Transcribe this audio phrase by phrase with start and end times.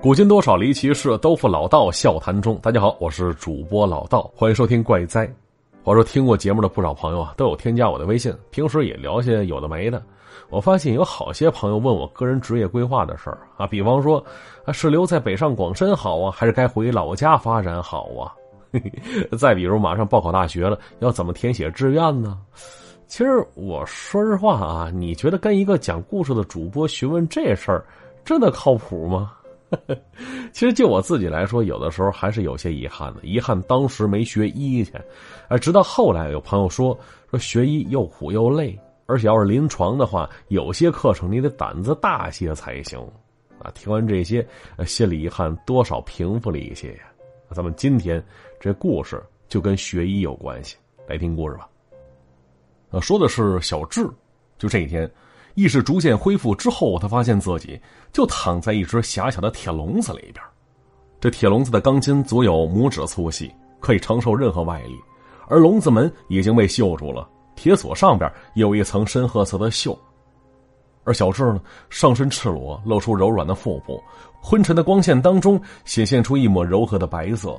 [0.00, 2.58] 古今多少离奇事，都付老道笑谈中。
[2.62, 5.26] 大家好，我是主播老道，欢迎收听怪哉。
[5.82, 10.02] 话说听过节目的不少朋友啊，都有添加我的微信，平时也聊些有的没的。
[10.50, 14.22] 我发现有好些朋友问我个人职业规划的事儿啊，比方说
[14.64, 18.32] 啊，是留在北上广深好啊，还是该回老家发展好啊？
[19.38, 22.38] 再比如马上报考大学了，要怎么填写志愿呢？
[23.06, 27.84] 其实我说实话啊，你觉得跟一个讲故事的主播询问这事儿，
[28.24, 29.32] 真的靠谱吗？
[30.52, 33.20] 其实就我自己来说，有的时候还是有些遗憾的。
[33.22, 34.92] 遗憾当时没学医去，
[35.48, 36.96] 啊，直到后来有朋友说
[37.28, 43.00] 说学医又苦又累，而且要是临床的话，有些课程你得胆子大些才行。
[43.58, 44.46] 啊，听完这些，
[44.86, 47.00] 心里遗憾多少平复了一些呀。
[47.50, 48.22] 咱们今天
[48.60, 50.76] 这故事就跟学医有关系，
[51.08, 51.68] 来听故事吧。
[52.90, 54.08] 啊，说的是小智，
[54.56, 55.10] 就这一天。
[55.54, 57.80] 意识逐渐恢复之后，他发现自己
[58.12, 60.44] 就躺在一只狭小的铁笼子里边。
[61.20, 64.96] 这铁笼子的钢筋足有拇指粗细，可以承受任何外力。
[65.46, 69.96] 而笼子门已经被锈住了，铁锁上边有一层深褐色的锈。
[71.04, 74.02] 而小智呢，上身赤裸，露出柔软的腹部，
[74.40, 77.58] 昏沉的光线当中显现出一抹柔和的白色。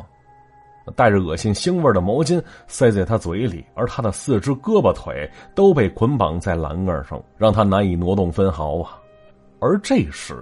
[0.95, 8.99] 带着恶心腥味的毛巾塞在他嘴里，而他的四肢胳膊腿都被捆绑在栏杆上，让他难以挪动分毫啊！
[9.59, 10.35] 而这时，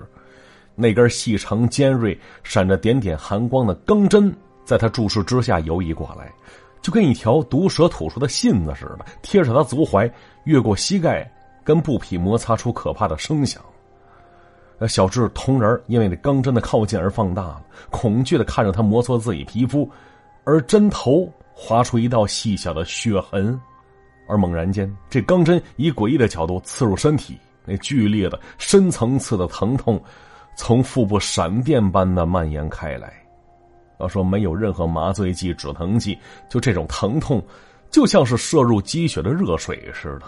[0.75, 4.35] 那根细长尖锐、闪着点点寒光的钢针
[4.65, 6.29] 在他注视之下游移过来，
[6.81, 10.11] 就跟一条毒蛇吐出的信子似的，贴着他足踝，
[10.43, 11.31] 越过膝盖，
[11.63, 13.61] 跟布匹摩擦出可怕的声响。
[14.89, 19.89] 小智瞳仁因为那钢针的靠近而放大了，恐惧的看着他摩挲自己皮肤。
[20.43, 23.59] 而针头划出一道细小的血痕，
[24.27, 30.01] 而猛然间，这钢针以诡异的角度刺入身体，那剧烈的深层次的疼痛
[30.55, 33.13] 从腹部闪电般的蔓延开来。
[33.99, 36.17] 要说没有任何麻醉剂、止疼剂，
[36.49, 37.41] 就这种疼痛，
[37.89, 40.25] 就像是射入鸡血的热水似的。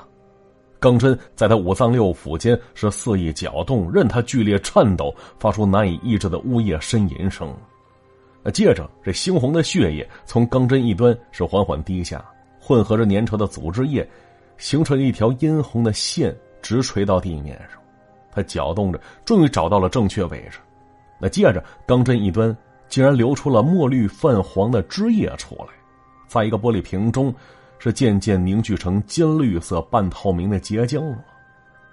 [0.79, 7.53] 钢针在他五脏六腑间是肆意搅动，任他剧烈颤抖，发出难以抑制的呜咽呻吟声。
[8.51, 12.23] 接着，这猩红的血液从钢针一端是缓缓滴下，
[12.59, 14.07] 混合着粘稠的组织液，
[14.57, 17.79] 形成一条殷红的线，直垂到地面上。
[18.31, 20.59] 他搅动着，终于找到了正确位置。
[21.19, 22.55] 那接着，钢针一端
[22.87, 25.67] 竟然流出了墨绿泛黄的汁液出来，
[26.27, 27.33] 在一个玻璃瓶中，
[27.79, 31.17] 是渐渐凝聚成金绿色半透明的结晶了。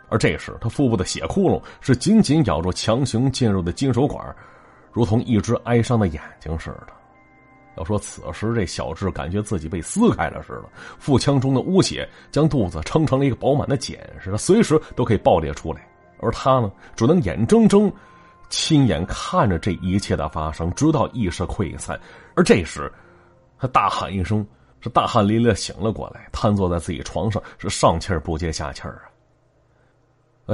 [0.08, 4.22] 而这时，他腹部的血窟窿是紧紧咬住强行进入的金属管。
[4.92, 6.88] 如同一只哀伤的眼睛似的。
[7.78, 10.64] 要说此时这小智感觉自己被撕开了似的，
[10.98, 15.80] 腹腔中的污血将肚子撑成了一个饱满的茧似的，随时都可以爆裂出来。
[16.20, 17.90] 而他呢，只能眼睁睁
[18.50, 21.98] 亲眼看着这一切的发生，直到意识溃散。
[22.34, 22.92] 而这时，
[23.58, 24.46] 他大喊一声，
[24.80, 29.11] 是大汗淋漓的醒了过来，瘫坐在自己床上，是上气儿不接下气儿啊。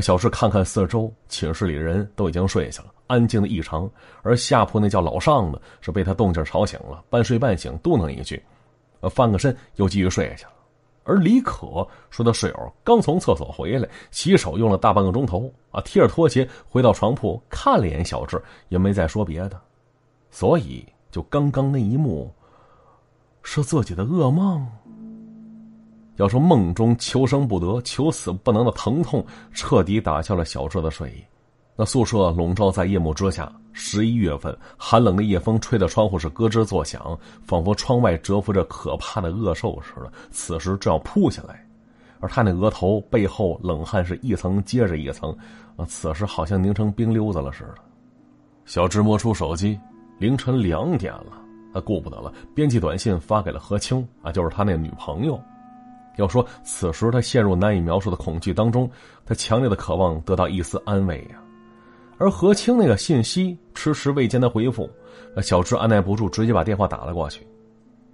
[0.01, 2.93] 小智看看四周，寝室里的人都已经睡下了。
[3.07, 3.91] 安静的异常，
[4.23, 8.43] 而下铺那叫老尚的，是被他动静吵醒了，半睡半醒嘟囔一句，
[9.01, 10.51] 呃，翻个身又继续睡下去了。
[11.05, 11.67] 而李可
[12.11, 18.39] 说他室友刚从厕所回来，洗手用了大半个钟头啊，踢着拖鞋回到床铺，看了一眼小智，
[18.69, 19.59] 也没再说别的。
[20.31, 22.31] 所以，就刚刚那一幕，
[23.43, 24.71] 是自己的噩梦。
[26.19, 31.25] 要说梦中求生不得、求死不能的疼痛，彻底打消了小智的睡意。
[31.77, 40.13] 那宿舍笼罩在夜幕之下，十一月份寒冷的夜风吹得窗户是咯吱作响，仿佛窗外蛰伏着可怕的恶兽似的。
[40.33, 41.65] 此时正要扑下来，
[42.19, 45.31] 而他那额头背后冷汗是一层接着一层，
[45.77, 47.75] 啊，此时好像凝成冰溜子了似的。
[48.65, 49.79] 小智摸出手机，
[50.19, 51.41] 凌晨两点了，
[51.73, 55.41] 他顾不得了，编辑短信发给了何清，啊，就是他那女朋友。
[56.19, 58.91] 要说此时他陷入难以描述的恐惧当中，
[59.25, 61.41] 他强烈的渴望得到一丝安慰呀。
[62.19, 64.91] 而何清那个信息迟迟未见他回复，
[65.41, 67.47] 小智按耐不住，直接把电话打了过去。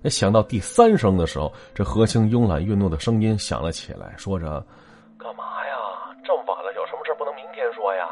[0.02, 4.62] 那想到第三声的时候，这何清慵懒愠怒的声音响了起来，说着
[5.18, 5.74] ：“干嘛呀？
[6.22, 8.04] 这么晚了，有什么事不能明天说呀？”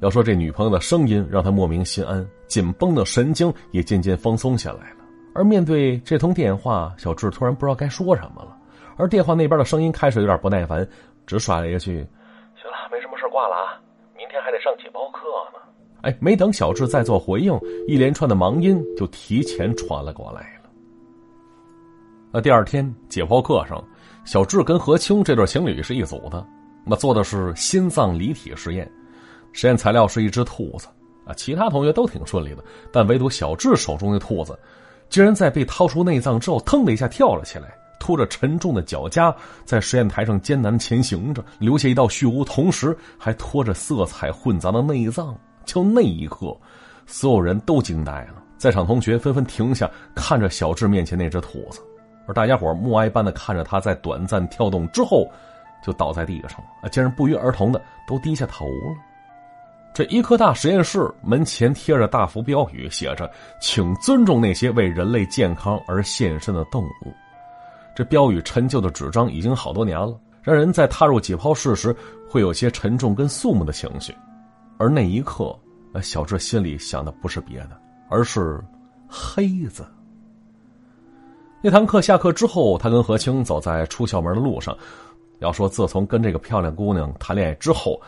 [0.00, 4.96] 要说这女朋友的声音让他莫名心安，紧绷的神经也渐渐放松下来了。
[5.34, 8.55] 而面对这通电话，小智突然不知道该说什么了。
[8.96, 10.86] 而电话那边的声音开始有点不耐烦，
[11.26, 12.06] 只甩了一句
[12.60, 13.80] ：“行了，没什么事，挂了啊。”
[14.16, 15.20] 明天还得上解剖课
[15.52, 15.60] 呢。
[16.02, 20.70] 哎，没等小智再做回应，一连串的忙音就提前传了过来了。
[22.32, 23.82] 那第二天解剖课上，
[24.24, 26.46] 小智跟何清这对情侣是一组的，
[26.84, 28.90] 那做的是心脏离体实验。
[29.52, 30.86] 实验材料是一只兔子
[31.26, 34.58] 啊，其他同学都挺顺利的，但唯独小智手中的兔子，
[35.08, 37.74] 竟然在被掏出内脏之后，腾的一下跳了起来，
[38.06, 45.36] 拖着沉重的脚夹在实验台上艰难前行着，留下一道虚无，同时还拖着色彩混杂的内脏。
[45.64, 46.56] 就那一刻，
[47.04, 51.80] 所有人都惊呆了，在场同学纷纷停下，看着小智面前那只兔子，
[52.28, 55.28] 而大家伙默哀般的看着他在短暂跳动之后，
[55.84, 58.94] 就倒在地上啊，竟然不约而同的都低下头了。
[59.92, 63.28] 这医科大实验室门前贴着大幅标语，写着
[63.60, 67.12] “请尊重那些为人类健康而献身的动物”。
[67.96, 71.96] 这标语陈旧的纸张已经好多年了，让人在踏入解剖室时
[72.28, 74.14] 会有些沉重跟肃穆的情绪。
[74.76, 75.58] 而那一刻，
[76.02, 78.62] 小智心里想的不是别的，而是
[79.08, 79.82] 黑子。
[81.62, 84.76] 那堂课下课之后，他跟何清走在出校门的路上。
[85.38, 87.98] 要说自从跟这个漂亮姑娘谈恋爱之后，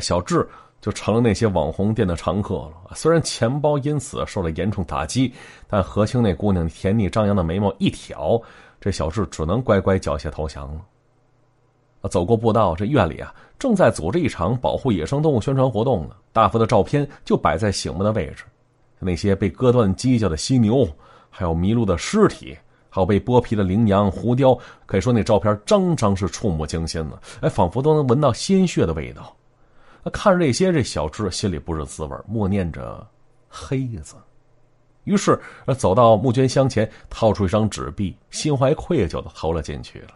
[0.00, 0.48] 小智
[0.80, 2.94] 就成了那些网红店的常客了。
[2.94, 5.34] 虽然钱包因此受了严重打击，
[5.66, 8.40] 但何清那姑娘甜腻张扬的眉毛一挑，
[8.82, 12.08] 这小智只能乖乖缴械投降了。
[12.10, 16.16] 走过步道，这院里啊正在组织一场保护野生动物宣传活动呢。
[16.32, 18.42] 大幅的照片就摆在醒目的位置，
[18.98, 20.84] 那些被割断犄角的犀牛，
[21.30, 22.58] 还有迷路的尸体，
[22.90, 27.16] 还有被剥皮的羚羊、狐雕，可以说那照片张张是触目惊心呢。
[27.40, 29.36] 哎，仿佛都能闻到鲜血的味道。
[30.12, 33.06] 看着这些，这小智心里不是滋味，默念着
[33.48, 34.16] “黑子”。
[35.04, 35.38] 于是，
[35.76, 40.08] 走到募捐箱前，掏出一张纸币，心怀愧疚的投了进去了。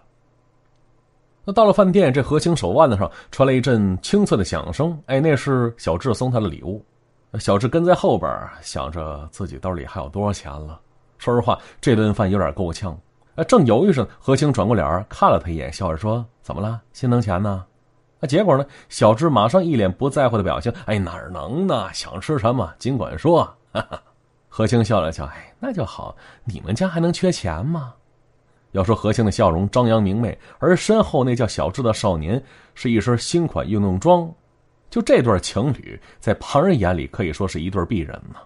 [1.44, 4.96] 那到了饭店，这何清手腕子上传来一阵清脆的响声。
[5.06, 6.84] 哎，那是小智送他的礼物。
[7.38, 8.28] 小智跟在后边，
[8.62, 10.80] 想着自己兜里还有多少钱了。
[11.18, 12.98] 说实话，这顿饭有点够呛。
[13.46, 16.80] 正犹豫着，何清转过脸看了他一眼，笑着说：“怎么了？
[16.92, 17.64] 心疼钱呢？”
[18.20, 21.92] 啊，结果呢，小智马上一脸不在乎的表情：“哎，哪能呢？
[21.92, 24.02] 想吃什么尽管说。”哈哈，
[24.56, 26.16] 何清笑了笑：“哎，那就好。
[26.46, 27.92] 你们家还能缺钱吗？”
[28.72, 32.42] 要说何清的笑容张扬明媚，而身后那叫小智的少年
[32.74, 34.32] 是一身新款运动装，
[34.88, 38.36] 就这对情侣在旁人眼里可以说是一对璧人呢。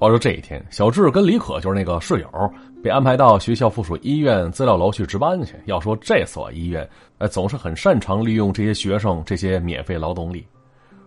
[0.00, 2.52] 话说这一天，小智跟李可就是那个室友，
[2.82, 5.54] 被安排到学校附属医院资料楼去值班去。
[5.66, 10.44] 要说这所医院，呃，总是很擅长利用这些学生这些免费劳动力，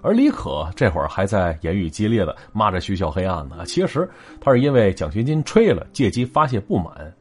[0.03, 3.65] 而李可这会儿还在言语激烈的骂着徐小黑暗呢。
[3.65, 4.07] 其实
[4.39, 7.11] 他是因为奖学金吹了，借机发泄不满。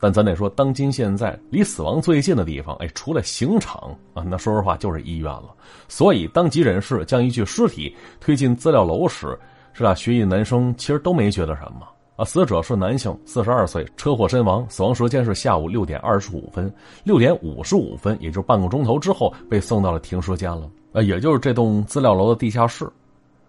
[0.00, 5.52] 但咱得说，当今现在离死亡最近的地方，哎，除了刑场啊，那说实话就是医院了。
[5.88, 9.36] 所以，当急诊室将一具尸体推进资料楼时，
[9.74, 12.24] 这俩学医男生其实都没觉得什么啊。
[12.24, 16.72] 死者是男性，四十二岁，车祸身亡，死亡时间是下午六点二十五分，
[17.02, 22.88] 六点五十五分，也就是半个钟头之后被送到了停尸间了，呃，也就是这栋资料楼的地下室。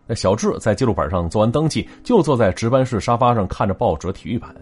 [0.05, 4.55] 那小智在记录本上做完登记，就坐在值班室沙发上看着报纸、体育版。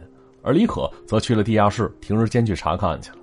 [0.43, 3.17] 而李可则去了地下室停尸间去查看去了。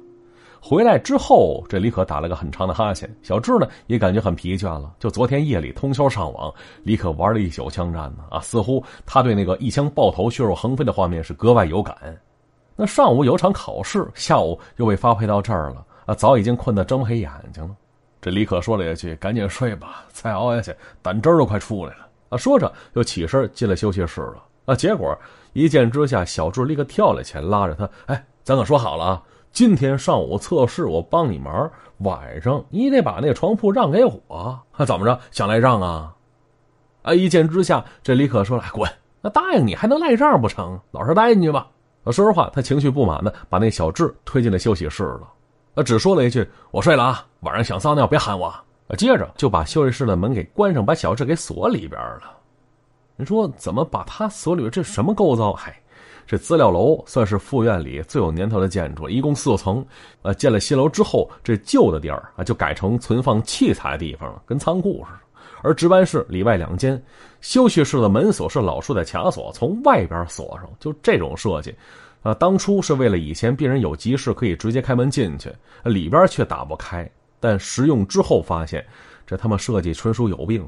[0.60, 3.14] 回来之后，这李可打了个很长的哈欠。
[3.22, 4.94] 小智呢也感觉很疲倦了。
[4.98, 6.52] 就昨天夜里通宵上网，
[6.82, 11.94] 李可玩了一宿枪战呢啊，似乎他对那个一枪爆头、血肉横飞的画面是格外有感。
[12.76, 17.76] 那上午有场考试，下午又被发配到这儿了啊，早已经困得睁不开眼睛了。
[18.24, 24.42] 这李可说了一句：“赶紧睡吧，再熬下去胆汁都快出来了。”啊，说着就起身进了休息室了。
[24.64, 25.14] 啊，结果。
[25.52, 34.58] 一见之下，小智立刻跳了起来，拉着他：“哎，咱可说好了啊，今天上午测试我帮你忙，晚上你得把那床铺让给我。
[34.86, 36.14] 怎么着，想赖账啊？”
[37.04, 37.12] 啊！
[37.12, 38.90] 一见之下，这李可说了：“滚！
[39.20, 40.80] 那答应你还能赖账不成？
[40.92, 41.66] 老实待进去吧。”，
[42.10, 45.28] 说实话，他情绪不满的把那小智推进了休息室了。
[45.74, 48.54] 啊，只说了一句：“我睡了啊，晚上想撒尿别喊我。”，
[48.96, 52.36] 接着就把休息室的门给关上，把小智给锁里边了。
[53.16, 54.70] 你说怎么把他锁里边？
[54.70, 55.52] 这什么构造？
[55.52, 55.76] 嗨，
[56.26, 59.84] 这资料楼算是附院里最有年头的建筑，一共四层。
[60.22, 65.18] 呃，建了新楼之后，这旧的地儿啊就改成存放器材的地方了，跟仓库似的。
[65.62, 67.02] 而值班室里外两间，
[67.40, 70.68] 休息室的门锁是老式的卡锁，从外边锁上。
[70.78, 71.74] 就这种设计，
[72.24, 75.52] 啊，当初是为了以前病人有急事可以直接开门进去，
[75.84, 77.08] 里边却打不开。
[77.38, 78.84] 但实用之后发现，
[79.26, 80.66] 这他妈设计纯属有病。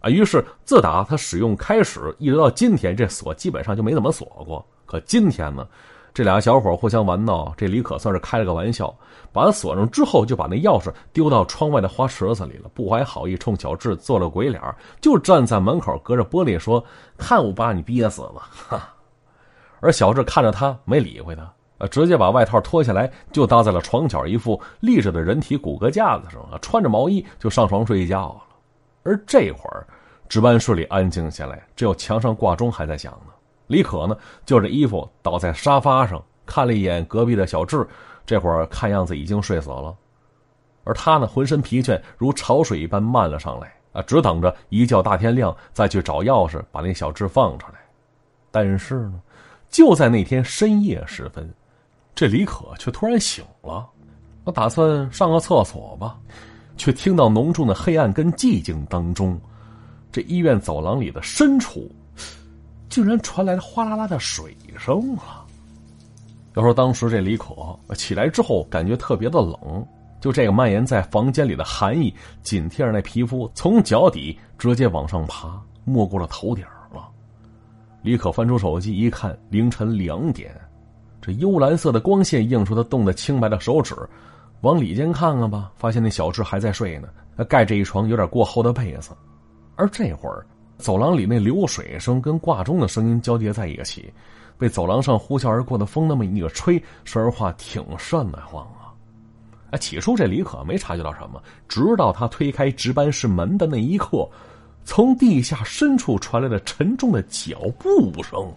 [0.00, 4.62] 啊，于是自打他使用开始，一直到今天，这锁基本上就没怎么锁过。
[4.84, 5.66] 可今天呢，
[6.12, 8.94] 这俩小伙互相玩闹，这李可算是开了个玩笑，
[9.32, 14.60] 把他锁上之后，就把那钥匙丢到窗外的花池子里了，不怀好意，冲小智做了鬼脸，
[15.00, 16.84] 就站在门口隔着玻璃说
[17.16, 18.94] ：“看我把你憋死了！”哈。
[19.82, 21.42] 而小智看着他，没理会他，
[21.78, 28.42] 啊，直接把外套脱下来，就搭在了床角一副立着的人体骨骼架子上，穿着毛衣就上床睡觉了。
[29.02, 29.84] 而这会儿，
[30.28, 33.32] 值班室里安静下来，只有墙上挂钟还在响呢。
[33.66, 37.84] 李可呢，就着衣服倒在沙发上，看了一眼隔壁的小智，
[38.24, 39.92] 这会儿看样子已经睡死了。
[40.84, 47.74] 而他呢，浑身疲倦，如潮水一般漫了上来啊，只等着一觉大天亮再去找钥匙把那小智放出来。
[48.50, 49.20] 但是呢，
[49.72, 51.52] 就在那天深夜时分，
[52.14, 53.88] 这李可却突然醒了。
[54.44, 56.18] 我打算上个厕所吧，
[56.76, 59.40] 却听到浓重的黑暗跟寂静当中，
[60.12, 61.90] 这医院走廊里的深处，
[62.90, 65.46] 竟然传来了哗啦啦的水声啊！
[66.54, 67.54] 要说当时这李可
[67.94, 69.86] 起来之后，感觉特别的冷。
[70.20, 76.62] 就这个蔓延在房间里的寒意，紧贴着那皮肤，从脚底直接往上爬，没过了头顶。
[78.02, 80.52] 李可翻出手机一看，凌晨两点，
[81.20, 83.94] 这幽蓝色的光线映出他冻得青白的手指，
[84.62, 87.08] 往里间看看吧，发现那小智还在睡呢，
[87.44, 89.12] 盖着一床有点过厚的被子。
[89.76, 90.44] 而这会儿，
[90.78, 94.12] 走廊里那流水声跟挂钟的声音交叠在一起，
[94.58, 98.90] 被走廊上呼啸而过的风那么一个吹，说实话挺瘆得慌啊。
[99.70, 104.28] 啊，起初这李可没察觉到什么，直到他推开值班室门的那一刻，
[104.84, 108.52] 从地下深处传来了沉重的脚步声，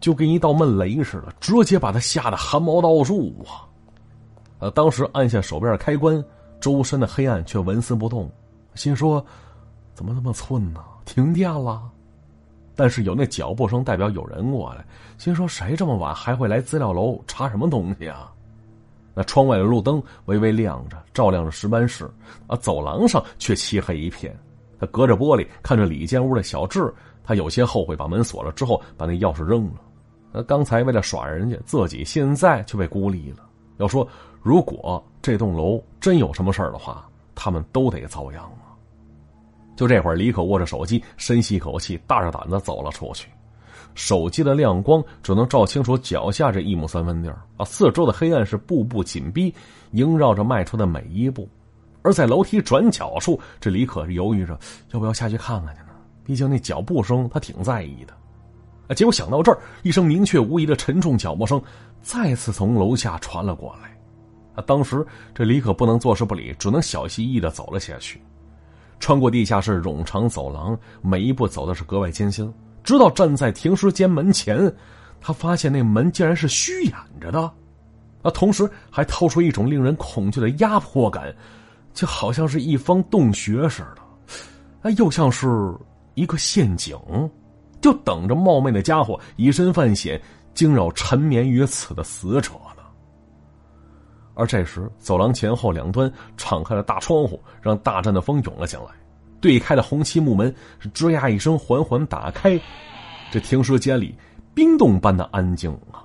[0.00, 3.68] 就跟一道闷雷似的，直接把他吓得汗毛倒竖啊！
[4.58, 6.24] 呃，当时按下手边的开关，
[6.60, 8.30] 周身的黑暗却纹丝不动，
[8.74, 9.24] 心说：
[9.94, 10.80] 怎么那么寸呢？
[11.04, 11.82] 停电了？
[12.74, 14.84] 但是有那脚步声，代表有人过来，
[15.18, 18.32] 心说谁这么晚还会来资料楼查什么东西啊？
[19.14, 22.10] 那窗外的路灯微微亮着，照亮着值班室，
[22.48, 24.34] 而走廊上却漆黑一片。
[24.78, 26.92] 他隔着玻璃看着里间屋的小智，
[27.24, 29.80] 他有些后悔把门锁了之后把那钥匙扔了。
[30.32, 33.38] 那刚才为了耍人家，自己现在却被孤立了。
[33.78, 34.06] 要说
[34.42, 38.72] 如果这栋楼真有什么事儿的话，他们都得遭殃啊！
[39.76, 43.28] 就这会儿，李可握着手机，深吸一口气，大着胆子走了出去。
[43.94, 49.54] 手机的亮光只能照清楚脚下这一亩三分地儿啊，四周的黑暗是步步紧逼，
[49.92, 51.48] 萦绕着迈出的每一步。
[52.06, 54.56] 而在楼梯转角处，这李可犹豫着
[54.92, 55.88] 要不要下去看看去呢？
[56.24, 58.12] 毕竟那脚步声他挺在意的。
[58.86, 61.60] 啊，结果想到这儿，一声明确无疑的沉重脚步声
[62.02, 63.90] 再次从楼下传了过来。
[64.54, 68.20] 啊，当时这李可不能坐视不理，只能小心翼翼的走了下去，
[69.00, 72.52] 穿过地下室冗长走廊，每一步走的是格外艰辛。
[72.84, 74.72] 直到站在停尸间门前，
[75.20, 77.40] 他发现那门竟然是虚掩着的，
[78.22, 81.34] 啊，同时还透出一种令人恐惧的压迫感，
[81.96, 84.02] 就好像是一方洞穴似的，
[84.82, 85.74] 啊，又像是
[86.12, 86.94] 一个陷阱，
[87.80, 90.20] 就等着冒昧的家伙以身犯险，
[90.52, 92.82] 惊扰沉眠于此的死者呢。
[94.34, 98.88] 而这时，走廊前后两端敞开了大窗户，让大阵的风涌了进来。
[99.40, 102.60] 对开的红漆木门是吱呀一声缓缓打开，
[103.30, 104.14] 这停尸间里
[104.52, 106.04] 冰冻般的安静啊！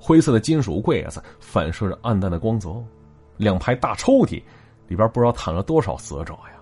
[0.00, 2.82] 灰色的金属柜子反射着暗淡的光泽，
[3.36, 4.42] 两排大抽屉
[4.88, 6.58] 里边不知道躺了多少死者呀。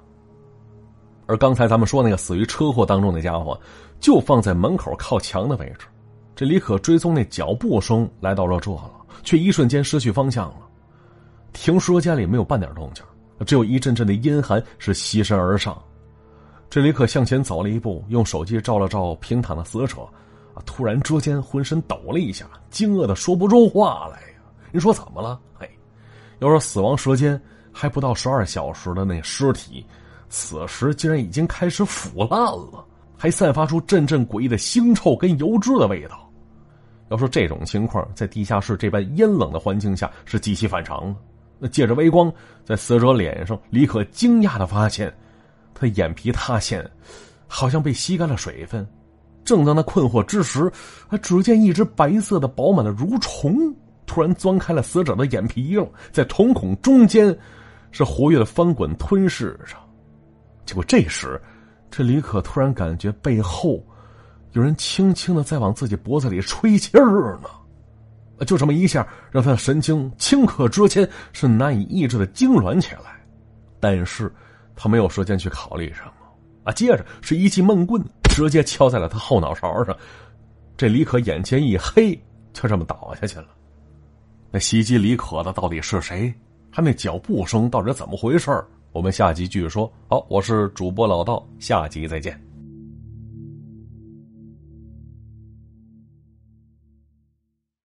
[1.26, 3.58] 而刚才咱们说那个死于车祸当中那家伙，
[3.98, 5.86] 就放在门口靠墙的位置。
[6.34, 8.90] 这李可追踪那脚步声来到了这了，
[9.24, 10.58] 却一瞬间失去方向了。
[11.52, 13.02] 停尸间里没有半点动静，
[13.46, 15.80] 只有一阵阵的阴寒是袭身而上。
[16.68, 20.06] 这李可向前走了一步，用手机照了照平躺的死者，
[20.66, 24.38] 突然之间浑身抖了一下，惊愕的说不出话来呀！
[24.70, 25.40] 你说怎么了？
[25.58, 25.66] 嘿，
[26.40, 27.40] 要说死亡时间
[27.78, 29.84] 还不到十二小时的那尸体，
[30.30, 32.82] 此时竟然已经开始腐烂了，
[33.18, 36.26] 还散发出阵阵诡异的腥臭跟油脂的味道。
[37.10, 41.16] 要说这种情况在地下室这般阴冷的环境下是极其反常的。
[41.58, 42.32] 那借着微光，
[42.64, 45.12] 在死者脸上，李可惊讶的发现。
[45.74, 46.82] 他眼皮塌陷，
[47.46, 48.88] 好像被吸干了水分。
[49.44, 50.72] 正当他困惑之时，
[51.20, 53.54] 只见一只白色的饱满的蠕虫
[54.06, 57.36] 突然钻开了死者的眼皮了，在瞳孔中间
[57.96, 59.76] 是活跃的翻滚吞噬着。
[60.64, 61.40] 结果这时，
[61.90, 63.82] 这李可突然感觉背后
[64.52, 67.48] 有人轻轻的在往自己脖子里吹气儿呢。
[68.44, 73.20] 就这么一下，让他的神经顷刻之间是难以抑制的痉挛起来。
[73.80, 74.32] 但是。
[74.78, 76.12] 他没有时间去考虑什么，
[76.64, 76.70] 啊！
[76.70, 79.96] 接着是一记闷棍，直接敲在了他后脑勺上。
[80.76, 82.12] 这李可眼前一黑，
[82.52, 83.46] 就这么倒下去了。
[84.50, 86.30] 那袭击李可的到底是谁？
[86.76, 89.90] 他那脚步声到底怎么回事我们下集继续说。
[90.08, 92.45] 好，我是主播老道，下集再见。